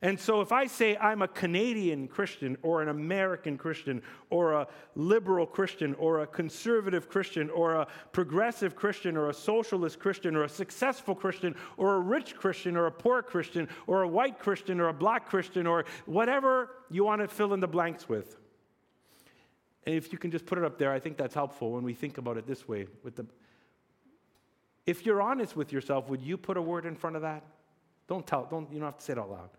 [0.00, 4.68] And so, if I say I'm a Canadian Christian or an American Christian or a
[4.94, 10.44] liberal Christian or a conservative Christian or a progressive Christian or a socialist Christian or
[10.44, 14.78] a successful Christian or a rich Christian or a poor Christian or a white Christian
[14.78, 18.36] or a black Christian or whatever you want to fill in the blanks with.
[19.84, 21.92] And if you can just put it up there, I think that's helpful when we
[21.92, 22.86] think about it this way.
[23.02, 23.26] With the,
[24.86, 27.42] if you're honest with yourself, would you put a word in front of that?
[28.06, 29.50] Don't tell, don't, you don't have to say it out loud.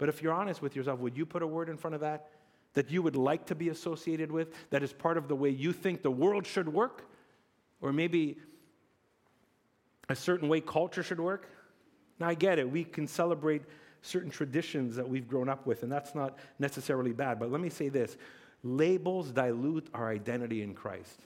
[0.00, 2.30] But if you're honest with yourself, would you put a word in front of that
[2.72, 5.74] that you would like to be associated with, that is part of the way you
[5.74, 7.04] think the world should work?
[7.82, 8.38] Or maybe
[10.08, 11.50] a certain way culture should work?
[12.18, 12.70] Now, I get it.
[12.70, 13.60] We can celebrate
[14.00, 17.38] certain traditions that we've grown up with, and that's not necessarily bad.
[17.38, 18.16] But let me say this
[18.62, 21.20] labels dilute our identity in Christ.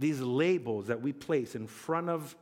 [0.00, 2.34] These labels that we place in front of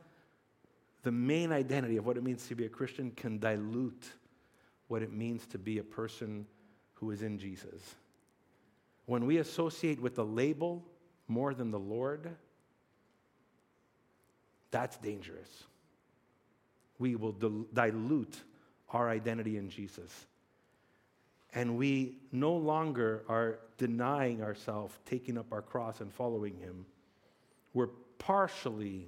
[1.03, 4.09] the main identity of what it means to be a Christian can dilute
[4.91, 6.45] what it means to be a person
[6.95, 7.95] who is in Jesus.
[9.05, 10.83] When we associate with the label
[11.29, 12.29] more than the Lord,
[14.69, 15.63] that's dangerous.
[16.99, 17.31] We will
[17.73, 18.35] dilute
[18.89, 20.27] our identity in Jesus.
[21.53, 26.85] And we no longer are denying ourselves, taking up our cross and following Him.
[27.73, 29.07] We're partially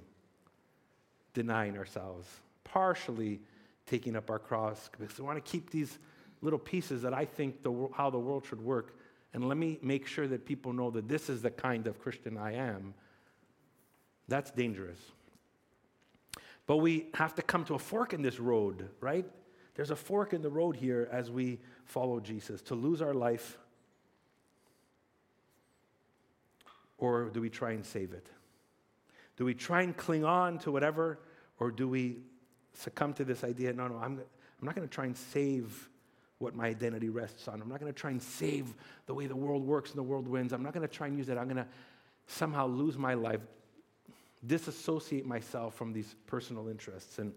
[1.34, 2.26] denying ourselves,
[2.64, 3.40] partially
[3.86, 5.98] taking up our cross because we want to keep these
[6.42, 8.96] little pieces that I think the, how the world should work.
[9.32, 12.36] And let me make sure that people know that this is the kind of Christian
[12.38, 12.94] I am.
[14.28, 14.98] That's dangerous.
[16.66, 19.26] But we have to come to a fork in this road, right?
[19.74, 22.62] There's a fork in the road here as we follow Jesus.
[22.62, 23.58] To lose our life,
[26.96, 28.28] or do we try and save it?
[29.36, 31.18] Do we try and cling on to whatever,
[31.58, 32.18] or do we
[32.74, 34.20] succumb to this idea no, no, I'm,
[34.60, 35.88] I'm not going to try and save
[36.38, 37.60] what my identity rests on.
[37.62, 38.74] I'm not going to try and save
[39.06, 40.52] the way the world works and the world wins.
[40.52, 41.38] I'm not going to try and use that.
[41.38, 41.66] I'm going to
[42.26, 43.40] somehow lose my life,
[44.46, 47.18] disassociate myself from these personal interests.
[47.18, 47.32] And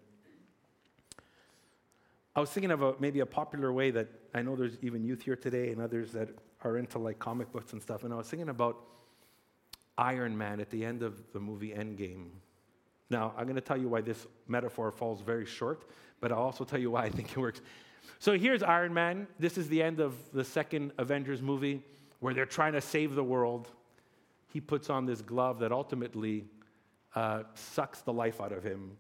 [2.36, 5.21] I was thinking of a, maybe a popular way that I know there's even youth
[5.21, 6.30] here today and others that
[6.63, 8.04] are into like comic books and stuff.
[8.04, 8.78] And I was thinking about
[9.97, 12.30] Iron Man at the end of the movie Endgame
[13.09, 15.89] Now, I'm going to tell you why this metaphor falls very short,
[16.19, 17.61] but I'll also tell you why I think it works.
[18.19, 19.27] So here's Iron Man.
[19.39, 21.83] This is the end of the second Avengers movie
[22.19, 23.69] where they're trying to save the world.
[24.51, 26.45] He puts on this glove that ultimately
[27.15, 28.97] uh, sucks the life out of him,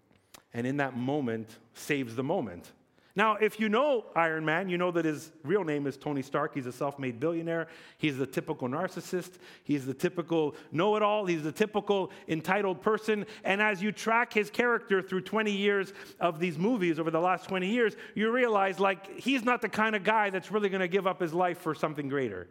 [0.53, 2.71] and in that moment, saves the moment.
[3.17, 6.53] Now, if you know Iron Man, you know that his real name is Tony Stark.
[6.53, 7.67] He's a self made billionaire.
[7.97, 9.39] He's the typical narcissist.
[9.63, 11.25] He's the typical know it all.
[11.25, 13.25] He's the typical entitled person.
[13.43, 17.47] And as you track his character through 20 years of these movies over the last
[17.47, 20.87] 20 years, you realize like he's not the kind of guy that's really going to
[20.87, 22.47] give up his life for something greater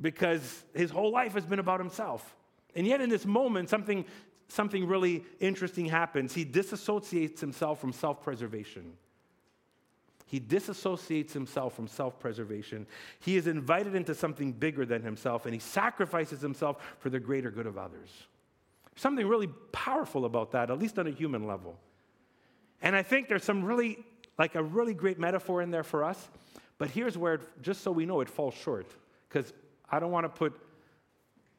[0.00, 2.36] because his whole life has been about himself.
[2.76, 4.04] And yet, in this moment, something,
[4.46, 6.32] something really interesting happens.
[6.32, 8.92] He disassociates himself from self preservation.
[10.28, 12.86] He disassociates himself from self preservation.
[13.18, 17.50] He is invited into something bigger than himself, and he sacrifices himself for the greater
[17.50, 18.10] good of others.
[18.94, 21.78] Something really powerful about that, at least on a human level.
[22.82, 24.04] And I think there's some really,
[24.38, 26.28] like a really great metaphor in there for us.
[26.76, 28.86] But here's where, it, just so we know, it falls short.
[29.28, 29.52] Because
[29.90, 30.52] I don't want to put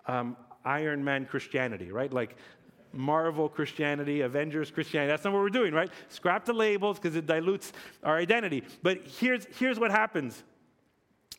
[0.05, 2.13] um, Iron Man Christianity, right?
[2.13, 2.35] Like
[2.93, 5.11] Marvel Christianity, Avengers Christianity.
[5.11, 5.91] That's not what we're doing, right?
[6.09, 7.71] Scrap the labels because it dilutes
[8.03, 8.63] our identity.
[8.81, 10.43] But here's, here's what happens.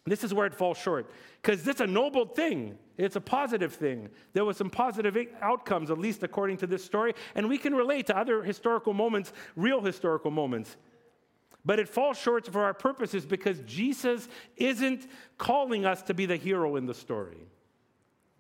[0.06, 1.10] This is where it falls short.
[1.42, 2.78] Because it's a noble thing.
[2.96, 4.08] It's a positive thing.
[4.32, 7.14] There was some positive outcomes, at least according to this story.
[7.34, 10.76] And we can relate to other historical moments, real historical moments.
[11.64, 16.36] But it falls short for our purposes because Jesus isn't calling us to be the
[16.36, 17.46] hero in the story.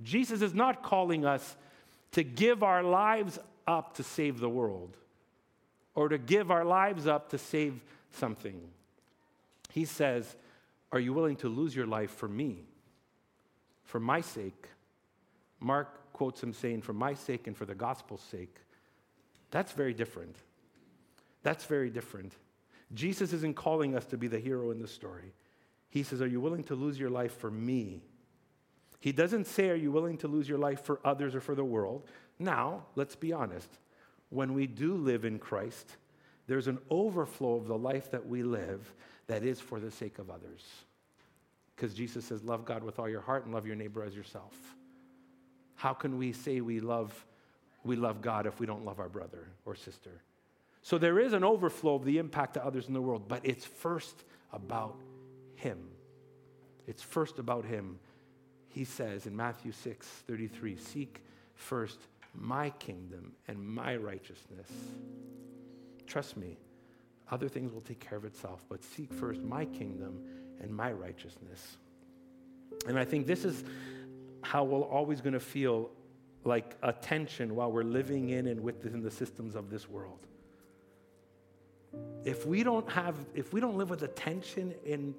[0.02, 1.56] Jesus is not calling us
[2.12, 4.96] to give our lives up to save the world
[5.94, 8.60] or to give our lives up to save something.
[9.70, 10.36] He says,
[10.92, 12.64] Are you willing to lose your life for me?
[13.84, 14.68] For my sake?
[15.60, 18.56] Mark quotes him saying, For my sake and for the gospel's sake.
[19.50, 20.36] That's very different.
[21.42, 22.34] That's very different.
[22.92, 25.32] Jesus isn't calling us to be the hero in the story.
[25.88, 28.02] He says, Are you willing to lose your life for me?
[29.00, 31.64] He doesn't say, Are you willing to lose your life for others or for the
[31.64, 32.06] world?
[32.38, 33.68] Now, let's be honest.
[34.28, 35.96] When we do live in Christ,
[36.46, 38.94] there's an overflow of the life that we live
[39.26, 40.62] that is for the sake of others.
[41.74, 44.54] Because Jesus says, Love God with all your heart and love your neighbor as yourself.
[45.74, 47.26] How can we say we love,
[47.84, 50.10] we love God if we don't love our brother or sister?
[50.82, 53.64] So there is an overflow of the impact to others in the world, but it's
[53.64, 54.96] first about
[55.54, 55.78] Him.
[56.86, 57.98] It's first about Him
[58.70, 61.22] he says in Matthew 6 33, Seek
[61.54, 61.98] first
[62.34, 64.70] my kingdom and my righteousness.
[66.06, 66.56] Trust me,
[67.30, 70.20] other things will take care of itself, but seek first my kingdom
[70.60, 71.76] and my righteousness.
[72.86, 73.64] And I think this is
[74.42, 75.90] how we're always going to feel
[76.44, 80.18] like a tension while we're living in and within the systems of this world.
[82.24, 85.14] If we don't have, if we don't live with a tension in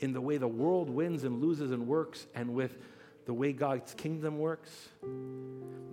[0.00, 2.78] in the way the world wins and loses and works and with
[3.24, 4.70] the way God's kingdom works,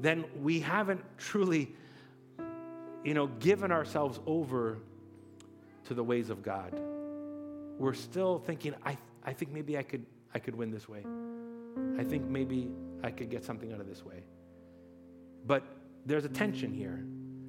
[0.01, 1.73] then we haven't truly,
[3.03, 4.77] you know, given ourselves over
[5.85, 6.79] to the ways of God.
[7.79, 11.03] We're still thinking, I, I think maybe I could, I could win this way.
[11.97, 12.69] I think maybe
[13.03, 14.23] I could get something out of this way.
[15.45, 15.63] But
[16.05, 17.03] there's a tension here.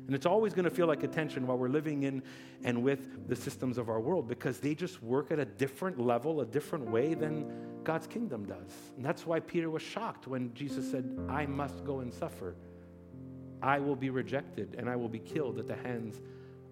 [0.06, 2.22] And it's always going to feel like a tension while we're living in
[2.62, 6.42] and with the systems of our world because they just work at a different level,
[6.42, 7.50] a different way than
[7.84, 8.70] God's kingdom does.
[8.96, 12.54] And that's why Peter was shocked when Jesus said, I must go and suffer.
[13.62, 16.20] I will be rejected and I will be killed at the hands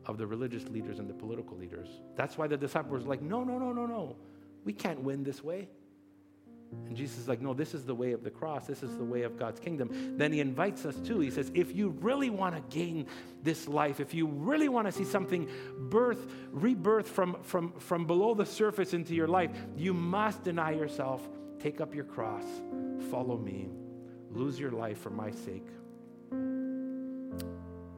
[0.04, 1.88] of the religious leaders and the political leaders.
[2.16, 4.16] That's why the disciples were like, No, no, no, no, no.
[4.64, 5.68] We can't win this way.
[6.86, 8.66] And Jesus is like, no, this is the way of the cross.
[8.66, 10.16] This is the way of God's kingdom.
[10.18, 11.20] Then he invites us to.
[11.20, 13.06] He says, if you really want to gain
[13.42, 15.48] this life, if you really want to see something
[15.90, 21.26] birth, rebirth from, from, from below the surface into your life, you must deny yourself,
[21.58, 22.44] take up your cross,
[23.10, 23.68] follow me,
[24.30, 25.68] lose your life for my sake.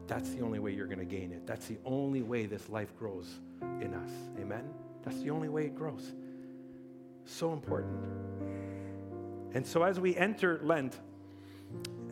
[0.07, 1.47] That's the only way you're going to gain it.
[1.47, 3.29] That's the only way this life grows
[3.81, 4.11] in us.
[4.39, 4.69] Amen?
[5.03, 6.13] That's the only way it grows.
[7.25, 8.05] So important.
[9.55, 10.99] And so as we enter Lent,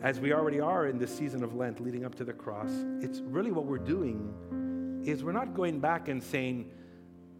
[0.01, 3.19] as we already are in this season of Lent leading up to the cross, it's
[3.19, 6.69] really what we're doing is we're not going back and saying,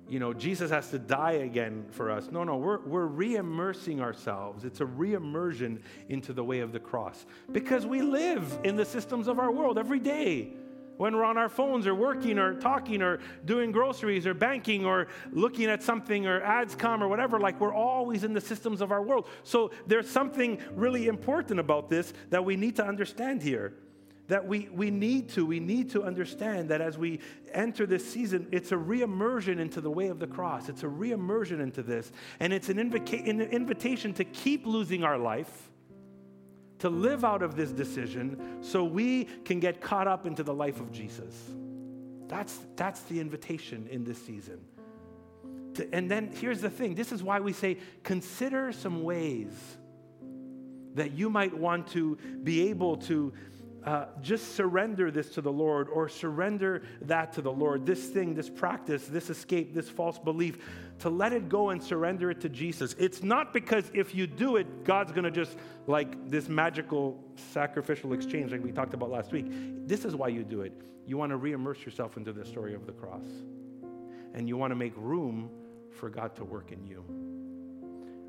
[0.10, 2.30] you know, Jesus has to die again for us.
[2.30, 4.66] No, no, we're, we're re immersing ourselves.
[4.66, 8.86] It's a re immersion into the way of the cross because we live in the
[8.86, 10.54] systems of our world every day
[10.98, 15.08] when we're on our phones or working or talking or doing groceries or banking or
[15.32, 18.92] looking at something or ads come or whatever, like we're always in the systems of
[18.92, 19.28] our world.
[19.44, 23.74] So there's something really important about this that we need to understand here.
[24.28, 27.20] that we, we need to we need to understand that as we
[27.52, 31.60] enter this season it's a re-immersion into the way of the cross it's a re-immersion
[31.60, 35.70] into this and it's an, invica- an invitation to keep losing our life
[36.84, 40.82] to live out of this decision so we can get caught up into the life
[40.82, 41.34] of jesus.
[42.28, 44.60] That's that's the invitation in this season.
[45.76, 46.94] To, and then here's the thing.
[46.94, 49.54] This is why we say consider some ways
[50.96, 53.32] that you might want to be able to
[53.86, 58.34] uh, just surrender this to the Lord or surrender that to the Lord, this thing,
[58.34, 60.58] this practice, this escape, this false belief,
[61.00, 62.96] to let it go and surrender it to Jesus.
[62.98, 68.14] It's not because if you do it, God's going to just like this magical sacrificial
[68.14, 69.48] exchange like we talked about last week.
[69.86, 70.74] This is why you do it.
[71.06, 73.26] You want to re immerse yourself into the story of the cross,
[74.34, 75.50] and you want to make room
[75.92, 77.04] for God to work in you.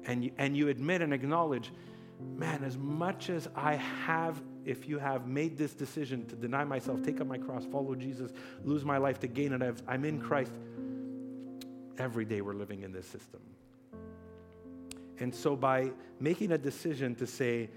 [0.06, 1.72] And you, and you admit and acknowledge,
[2.20, 7.02] man, as much as I have if you have made this decision to deny myself,
[7.02, 8.32] take up my cross, follow Jesus,
[8.64, 10.52] lose my life to gain it, I've, I'm in Christ,
[11.98, 13.40] every day we're living in this system.
[15.20, 17.70] And so, by making a decision to say,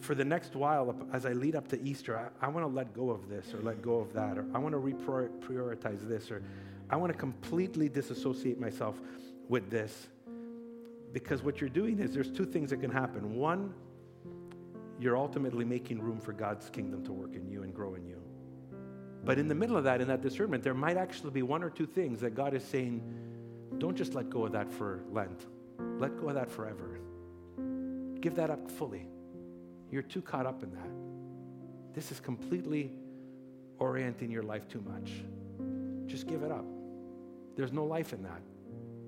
[0.00, 2.92] for the next while, as I lead up to Easter, I, I want to let
[2.92, 6.42] go of this or let go of that, or I want to reprioritize this, or
[6.90, 9.00] I want to completely disassociate myself
[9.48, 10.08] with this.
[11.12, 13.36] Because what you're doing is there's two things that can happen.
[13.36, 13.74] One,
[15.02, 18.22] you're ultimately making room for God's kingdom to work in you and grow in you.
[19.24, 21.70] But in the middle of that, in that discernment, there might actually be one or
[21.70, 23.02] two things that God is saying,
[23.78, 25.46] don't just let go of that for Lent.
[25.98, 27.00] Let go of that forever.
[28.20, 29.06] Give that up fully.
[29.90, 31.94] You're too caught up in that.
[31.94, 32.92] This is completely
[33.78, 35.10] orienting your life too much.
[36.06, 36.64] Just give it up.
[37.56, 38.40] There's no life in that.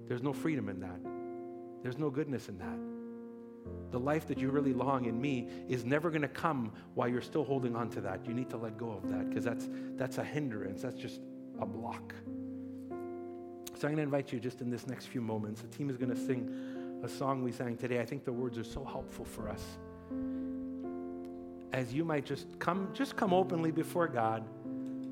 [0.08, 1.00] There's no freedom in that.
[1.82, 2.93] There's no goodness in that.
[3.90, 7.22] The life that you really long in me is never going to come while you're
[7.22, 8.26] still holding on to that.
[8.26, 10.82] You need to let go of that because that's, that's a hindrance.
[10.82, 11.20] That's just
[11.60, 12.14] a block.
[13.76, 15.60] So I'm going to invite you just in this next few moments.
[15.60, 18.00] The team is going to sing a song we sang today.
[18.00, 19.62] I think the words are so helpful for us.
[21.72, 24.44] As you might just come, just come openly before God,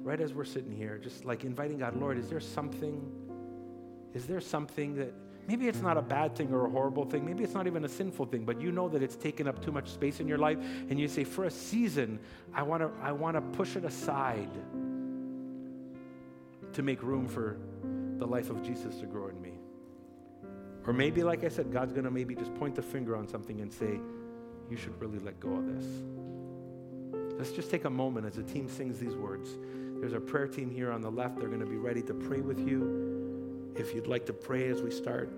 [0.03, 3.03] right as we're sitting here, just like inviting God, Lord, is there something?
[4.15, 5.13] Is there something that
[5.49, 7.27] Maybe it's not a bad thing or a horrible thing.
[7.27, 9.73] Maybe it's not even a sinful thing, but you know that it's taken up too
[9.73, 12.21] much space in your life, and you say, for a season,
[12.55, 14.51] I want to I want to push it aside
[16.73, 17.59] to make room for
[18.19, 19.53] the life of Jesus to grow in me.
[20.87, 23.61] Or maybe, like I said, God's going to maybe just point the finger on something
[23.61, 24.01] and say,
[24.71, 25.85] you should really let go of this.
[27.39, 29.51] Let's just take a moment as the team sings these words.
[30.01, 31.39] There's a prayer team here on the left.
[31.39, 33.22] They're going to be ready to pray with you.
[33.77, 35.31] If you'd like to pray as we start,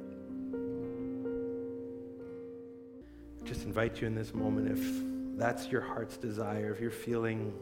[3.44, 7.52] just invite you in this moment if that's your heart's desire, if you're feeling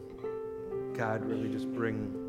[0.95, 2.19] God really just bring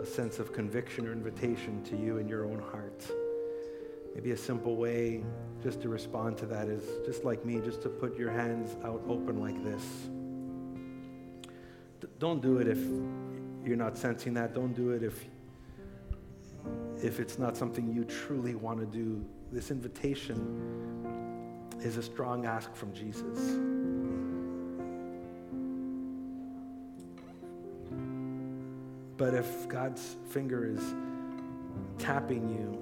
[0.00, 3.06] a sense of conviction or invitation to you in your own heart.
[4.14, 5.24] Maybe a simple way
[5.62, 9.02] just to respond to that is just like me, just to put your hands out
[9.08, 9.82] open like this.
[12.00, 12.78] D- don't do it if
[13.66, 14.54] you're not sensing that.
[14.54, 15.24] Don't do it if
[17.02, 20.38] if it's not something you truly want to do, this invitation
[21.80, 23.38] is a strong ask from Jesus.
[29.16, 30.82] But if God's finger is
[31.98, 32.80] tapping you,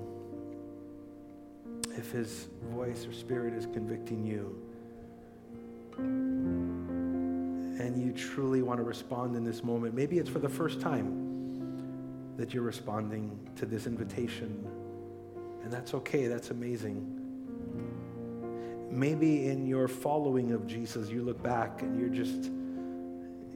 [1.97, 4.57] if his voice or spirit is convicting you,
[7.79, 11.22] and you truly want to respond in this moment, maybe it's for the first time
[12.37, 14.67] that you're responding to this invitation.
[15.63, 17.19] And that's okay, that's amazing.
[18.91, 22.51] Maybe in your following of Jesus, you look back and you're just,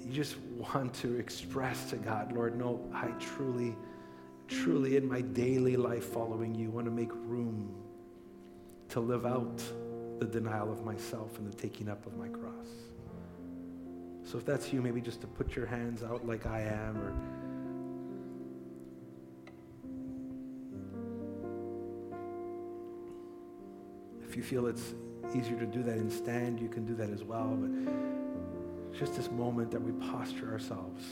[0.04, 0.36] you just
[0.72, 3.76] want to express to God, Lord, no, I truly,
[4.48, 7.74] truly in my daily life following you want to make room
[8.88, 9.62] to live out
[10.20, 12.68] the denial of myself and the taking up of my cross.
[14.24, 17.14] So if that's you, maybe just to put your hands out like I am or
[24.36, 24.94] If you feel it's
[25.34, 27.56] easier to do that in stand, you can do that as well.
[27.58, 31.02] But just this moment that we posture ourselves.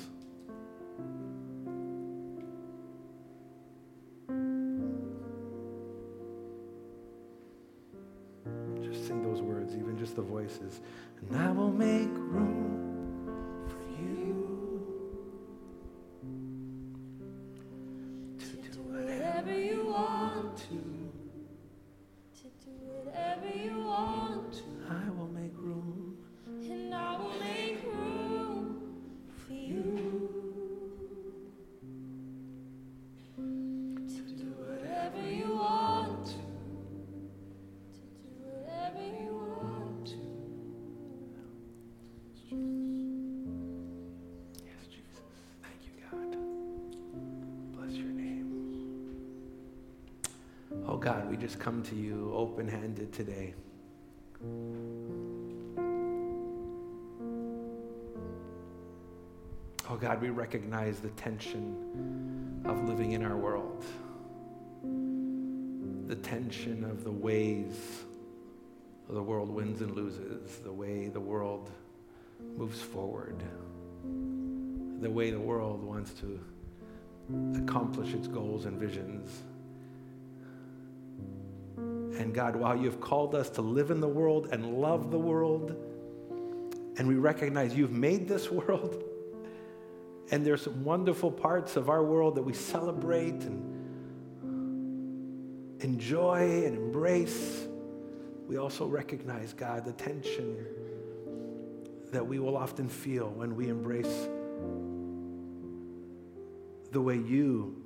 [51.35, 53.53] We just come to you open handed today.
[59.91, 63.85] Oh God, we recognize the tension of living in our world,
[66.07, 68.05] the tension of the ways
[69.09, 71.69] the world wins and loses, the way the world
[72.57, 73.43] moves forward,
[75.01, 76.39] the way the world wants to
[77.57, 79.43] accomplish its goals and visions.
[82.35, 85.77] God, while you've called us to live in the world and love the world,
[86.99, 89.03] and we recognize you've made this world,
[90.31, 93.71] and there's some wonderful parts of our world that we celebrate and
[95.83, 97.67] enjoy and embrace,
[98.49, 100.67] we also recognize, God, the tension
[102.11, 104.29] that we will often feel when we embrace
[106.91, 107.83] the way you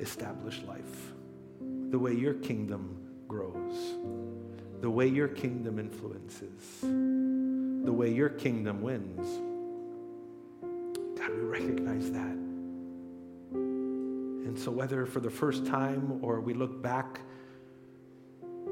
[0.00, 1.12] establish life,
[1.90, 3.03] the way your kingdom
[3.34, 3.96] grows,
[4.80, 9.26] the way your kingdom influences, the way your kingdom wins.
[11.18, 12.36] God, we recognize that.
[13.54, 17.22] And so, whether for the first time or we look back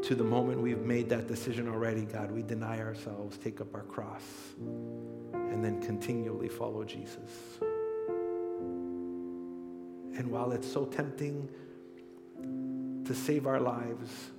[0.02, 3.82] to the moment we've made that decision already, God, we deny ourselves, take up our
[3.82, 4.22] cross,
[5.32, 7.58] and then continually follow Jesus.
[10.16, 11.48] And while it's so tempting
[13.04, 14.31] to save our lives,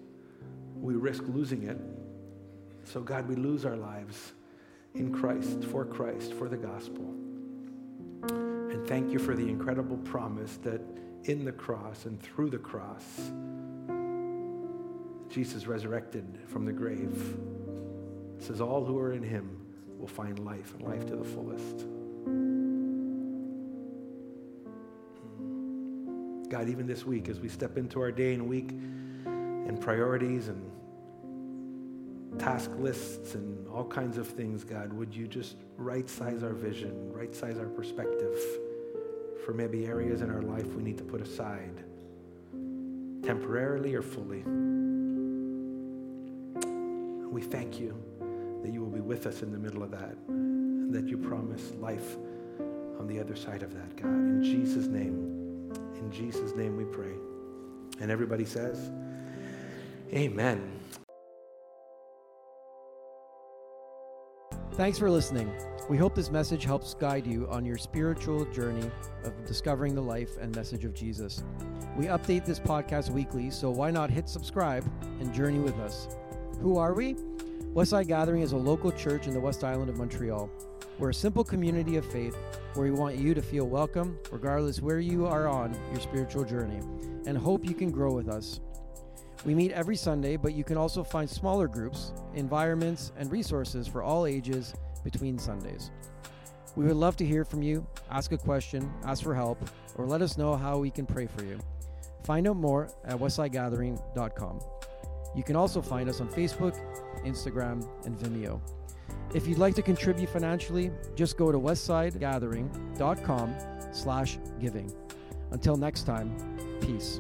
[0.84, 1.80] we risk losing it.
[2.84, 4.34] So, God, we lose our lives
[4.94, 7.06] in Christ, for Christ, for the gospel.
[8.30, 10.82] And thank you for the incredible promise that
[11.24, 13.32] in the cross and through the cross,
[15.30, 17.38] Jesus resurrected from the grave.
[18.38, 19.66] It says, All who are in him
[19.98, 21.88] will find life and life to the fullest.
[26.50, 28.72] God, even this week, as we step into our day and week
[29.68, 30.72] and priorities and
[32.40, 37.12] task lists and all kinds of things, God, would you just right size our vision,
[37.14, 38.38] right size our perspective
[39.46, 41.84] for maybe areas in our life we need to put aside,
[43.24, 44.44] temporarily or fully?
[47.30, 47.98] We thank you
[48.64, 51.72] that you will be with us in the middle of that, and that you promise
[51.80, 52.18] life
[53.00, 54.12] on the other side of that, God.
[54.12, 55.72] In Jesus' name.
[55.96, 57.14] In Jesus' name we pray.
[58.00, 58.92] And everybody says,
[60.14, 60.80] Amen.
[64.74, 65.52] Thanks for listening.
[65.90, 68.90] We hope this message helps guide you on your spiritual journey
[69.24, 71.44] of discovering the life and message of Jesus.
[71.98, 74.90] We update this podcast weekly, so why not hit subscribe
[75.20, 76.08] and journey with us?
[76.62, 77.16] Who are we?
[77.74, 80.50] Westside Gathering is a local church in the West Island of Montreal.
[81.00, 82.38] We're a simple community of faith
[82.76, 86.80] where we want you to feel welcome regardless where you are on your spiritual journey
[87.26, 88.60] and hope you can grow with us.
[89.46, 94.02] We meet every Sunday, but you can also find smaller groups, environments, and resources for
[94.02, 94.74] all ages
[95.04, 95.92] between Sundays.
[96.76, 99.60] We would love to hear from you, ask a question, ask for help,
[99.96, 101.60] or let us know how we can pray for you.
[102.24, 104.60] Find out more at westsidegathering.com.
[105.36, 106.80] You can also find us on Facebook,
[107.26, 108.62] Instagram, and Vimeo.
[109.34, 113.56] If you'd like to contribute financially, just go to westsidegathering.com
[113.92, 114.92] slash giving.
[115.52, 116.36] Until next time,
[116.82, 117.20] peace.